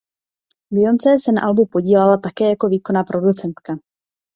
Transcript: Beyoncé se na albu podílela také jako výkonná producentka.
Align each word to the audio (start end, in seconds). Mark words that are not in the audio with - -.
Beyoncé 0.73 1.17
se 1.19 1.31
na 1.31 1.41
albu 1.41 1.65
podílela 1.65 2.17
také 2.17 2.49
jako 2.49 2.67
výkonná 2.67 3.03
producentka. 3.03 3.77